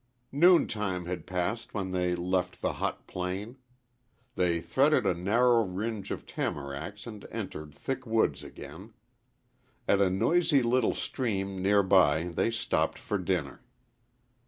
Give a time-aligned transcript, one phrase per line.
[0.31, 3.57] Noon time had passed when they left the hot plain.
[4.33, 8.93] They threaded a narrow fringe of tamaracks and entered thick woods again.
[9.87, 13.61] At a noisy little stream near by they stopped for dinner.